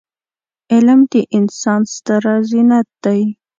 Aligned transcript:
علم 0.73 0.99
د 1.11 1.13
انسان 1.37 1.81
ستره 1.93 2.35
زينت 2.49 2.87
دی. 3.03 3.21